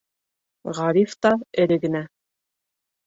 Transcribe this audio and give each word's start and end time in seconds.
Ғариф 0.77 1.13
та 1.27 1.33
эре 1.65 1.79
генә: 1.85 2.05